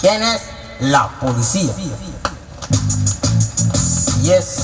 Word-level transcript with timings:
¿Quién 0.00 0.22
es? 0.22 0.40
La 0.80 1.08
policía. 1.20 1.72
Yes. 4.22 4.56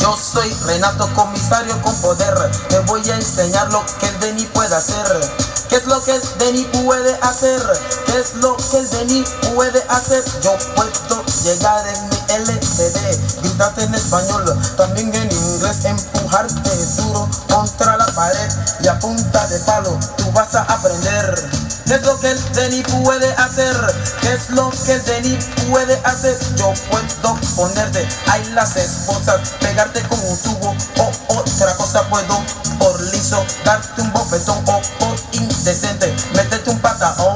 Yo 0.00 0.16
soy 0.16 0.52
Renato 0.64 1.08
Comisario 1.14 1.80
con 1.82 1.94
poder. 2.00 2.34
Te 2.68 2.80
voy 2.80 3.08
a 3.08 3.14
enseñar 3.14 3.72
lo 3.72 3.84
que 4.00 4.08
el 4.08 4.20
Denny 4.20 4.44
puede 4.46 4.74
hacer. 4.74 5.06
¿Qué 5.68 5.76
es 5.76 5.86
lo 5.86 6.02
que 6.02 6.16
el 6.16 6.22
Denny 6.38 6.64
puede 6.84 7.18
hacer? 7.22 7.62
¿Qué 8.06 8.18
es 8.18 8.34
lo 8.34 8.55
Yo 10.06 10.56
puedo 10.76 11.24
llegar 11.42 11.84
en 11.88 12.08
mi 12.08 12.16
LCD, 12.44 13.40
gritarte 13.42 13.82
en 13.82 13.92
español, 13.92 14.56
también 14.76 15.12
en 15.12 15.32
inglés, 15.32 15.84
empujarte 15.84 16.70
duro 16.96 17.28
contra 17.48 17.96
la 17.96 18.06
pared 18.14 18.52
y 18.84 18.86
a 18.86 18.96
punta 19.00 19.46
de 19.48 19.58
palo 19.60 19.98
tú 20.16 20.30
vas 20.30 20.54
a 20.54 20.62
aprender. 20.62 21.50
¿Qué 21.86 21.94
es 21.94 22.02
lo 22.02 22.20
que 22.20 22.30
el 22.30 22.52
Denny 22.52 22.82
puede 23.02 23.32
hacer? 23.34 23.76
¿Qué 24.20 24.32
es 24.32 24.50
lo 24.50 24.70
que 24.84 24.92
el 24.92 25.04
Denny 25.06 25.38
puede 25.70 26.00
hacer? 26.04 26.38
Yo 26.54 26.72
puedo 26.88 27.40
ponerte 27.56 28.06
ahí 28.28 28.44
las 28.54 28.76
esposas, 28.76 29.40
pegarte 29.58 30.02
con 30.02 30.20
un 30.20 30.38
tubo 30.38 30.76
o 30.98 31.38
otra 31.40 31.76
cosa 31.76 32.08
puedo 32.08 32.40
por 32.78 33.00
liso, 33.12 33.44
darte 33.64 34.02
un 34.02 34.12
bofetón 34.12 34.58
o 34.66 34.80
por 35.00 35.16
indecente, 35.32 36.14
meterte 36.34 36.70
un 36.70 36.78
patadón. 36.78 37.35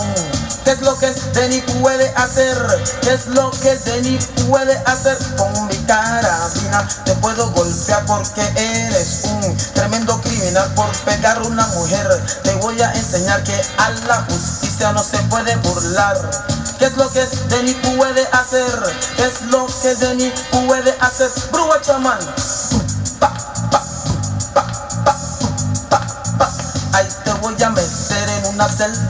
Denny 1.32 1.60
puede 1.80 2.08
hacer? 2.16 2.56
¿Qué 3.02 3.12
es 3.12 3.26
lo 3.28 3.50
que 3.50 3.76
Denny 3.76 4.18
puede 4.48 4.76
hacer? 4.86 5.16
Con 5.36 5.66
mi 5.66 5.76
carabina 5.86 6.88
te 7.04 7.14
puedo 7.16 7.50
golpear 7.50 8.04
porque 8.06 8.42
eres 8.56 9.22
un 9.24 9.56
tremendo 9.74 10.20
criminal 10.20 10.72
por 10.74 10.90
pegar 11.04 11.38
a 11.38 11.42
una 11.42 11.66
mujer. 11.68 12.08
Te 12.42 12.54
voy 12.56 12.80
a 12.80 12.92
enseñar 12.92 13.42
que 13.44 13.60
a 13.78 13.90
la 14.08 14.22
justicia 14.28 14.92
no 14.92 15.02
se 15.02 15.18
puede 15.24 15.54
burlar. 15.56 16.18
¿Qué 16.78 16.86
es 16.86 16.96
lo 16.96 17.10
que 17.10 17.24
Denny 17.48 17.74
puede 17.96 18.26
hacer? 18.32 18.96
¿Qué 19.16 19.24
es 19.24 19.42
lo 19.50 19.66
que 19.82 19.94
Denny 19.96 20.32
puede 20.66 20.96
hacer? 21.00 21.30
Brua 21.52 21.80
chamán. 21.80 22.18
Ahí 26.92 27.08
te 27.24 27.32
voy 27.34 27.62
a 27.62 27.70
meter 27.70 28.28
en 28.28 28.46
una 28.54 28.68
celda 28.68 29.09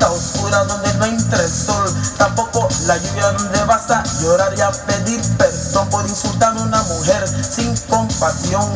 entre 1.30 1.48
sol, 1.48 1.88
tampoco 2.18 2.66
la 2.86 2.96
lluvia 2.96 3.30
donde 3.30 3.64
vas 3.64 3.88
a 3.88 4.02
llorar 4.20 4.52
y 4.56 4.60
a 4.60 4.70
pedir 4.70 5.20
perdón 5.38 5.88
por 5.88 6.04
insultar 6.08 6.56
a 6.56 6.60
una 6.60 6.82
mujer 6.82 7.24
sin 7.28 7.76
compasión. 7.88 8.66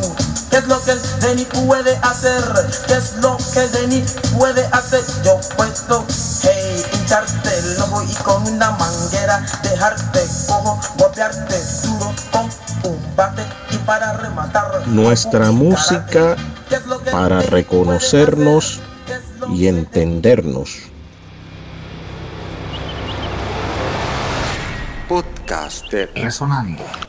¿Qué 0.49 0.57
es 0.57 0.67
lo 0.67 0.81
que 0.83 0.91
el 0.91 1.01
Denny 1.19 1.43
puede 1.67 1.97
hacer? 1.97 2.43
¿Qué 2.87 2.93
es 2.93 3.17
lo 3.17 3.35
que 3.53 3.59
el 3.59 3.71
Denny 3.73 4.05
puede 4.37 4.65
hacer? 4.71 5.03
Yo 5.25 5.37
puedo, 5.57 6.05
hey, 6.43 6.85
hincharte 6.93 7.59
el 7.59 7.81
ojo 7.81 8.01
y 8.03 8.13
con 8.23 8.47
una 8.47 8.71
manguera 8.71 9.45
dejarte 9.61 10.25
cojo, 10.47 10.79
golpearte 10.97 11.61
duro 11.83 12.13
con 12.31 12.49
un 12.89 13.15
bate 13.17 13.43
y 13.71 13.77
para 13.79 14.13
rematar. 14.13 14.87
Nuestra 14.87 15.51
música 15.51 16.35
karate. 16.35 16.41
¿Qué 16.69 16.75
es 16.75 16.85
lo 16.85 16.99
que 16.99 17.09
el 17.09 17.15
para 17.15 17.41
reconocernos 17.41 18.79
y 19.53 19.67
el 19.67 19.79
entendernos. 19.79 20.94
Podcast 25.07 25.91
de 25.91 26.07
Resonando. 26.15 27.04